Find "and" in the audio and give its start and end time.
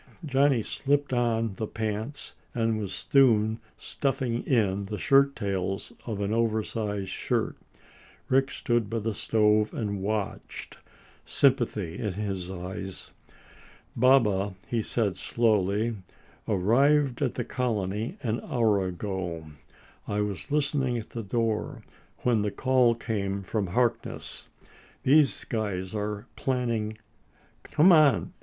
2.55-2.79, 9.75-10.01